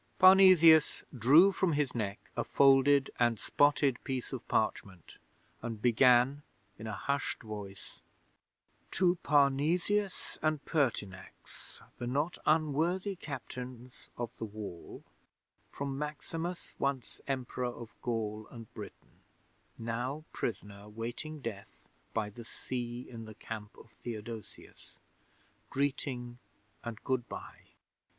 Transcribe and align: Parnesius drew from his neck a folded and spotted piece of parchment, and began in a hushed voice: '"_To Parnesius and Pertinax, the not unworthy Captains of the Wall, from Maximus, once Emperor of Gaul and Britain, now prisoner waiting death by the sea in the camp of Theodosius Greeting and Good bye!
Parnesius 0.17 1.03
drew 1.15 1.51
from 1.51 1.73
his 1.73 1.93
neck 1.93 2.31
a 2.35 2.43
folded 2.43 3.11
and 3.19 3.39
spotted 3.39 4.03
piece 4.03 4.33
of 4.33 4.47
parchment, 4.47 5.19
and 5.61 5.79
began 5.79 6.41
in 6.79 6.87
a 6.87 6.91
hushed 6.93 7.43
voice: 7.43 8.01
'"_To 8.93 9.15
Parnesius 9.21 10.39
and 10.41 10.65
Pertinax, 10.65 11.83
the 11.99 12.07
not 12.07 12.39
unworthy 12.47 13.15
Captains 13.15 13.93
of 14.17 14.31
the 14.37 14.45
Wall, 14.45 15.03
from 15.69 15.99
Maximus, 15.99 16.73
once 16.79 17.21
Emperor 17.27 17.65
of 17.67 17.93
Gaul 18.01 18.47
and 18.49 18.73
Britain, 18.73 19.19
now 19.77 20.23
prisoner 20.33 20.89
waiting 20.89 21.41
death 21.41 21.87
by 22.11 22.31
the 22.31 22.43
sea 22.43 23.07
in 23.07 23.25
the 23.25 23.35
camp 23.35 23.77
of 23.77 23.91
Theodosius 23.91 24.97
Greeting 25.69 26.39
and 26.83 27.03
Good 27.03 27.29
bye! 27.29 27.65